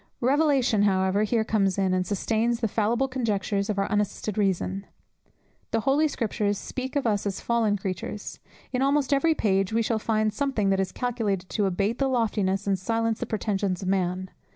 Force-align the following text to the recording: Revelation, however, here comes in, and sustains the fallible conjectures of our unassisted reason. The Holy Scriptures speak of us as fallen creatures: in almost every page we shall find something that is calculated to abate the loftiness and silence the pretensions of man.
Revelation, 0.21 0.81
however, 0.81 1.21
here 1.21 1.43
comes 1.43 1.77
in, 1.77 1.93
and 1.93 2.07
sustains 2.07 2.59
the 2.59 2.67
fallible 2.67 3.07
conjectures 3.07 3.69
of 3.69 3.77
our 3.77 3.85
unassisted 3.87 4.35
reason. 4.35 4.87
The 5.69 5.81
Holy 5.81 6.07
Scriptures 6.07 6.57
speak 6.57 6.95
of 6.95 7.05
us 7.05 7.27
as 7.27 7.39
fallen 7.39 7.77
creatures: 7.77 8.39
in 8.73 8.81
almost 8.81 9.13
every 9.13 9.35
page 9.35 9.71
we 9.71 9.83
shall 9.83 9.99
find 9.99 10.33
something 10.33 10.71
that 10.71 10.79
is 10.79 10.91
calculated 10.91 11.49
to 11.49 11.67
abate 11.67 11.99
the 11.99 12.07
loftiness 12.09 12.65
and 12.65 12.79
silence 12.79 13.19
the 13.19 13.27
pretensions 13.27 13.83
of 13.83 13.89
man. 13.89 14.31